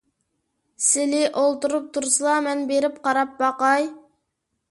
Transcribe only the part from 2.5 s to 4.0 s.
بېرىپ قاراپ باقاي.